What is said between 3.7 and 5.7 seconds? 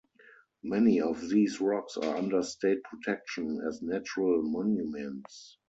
natural monuments.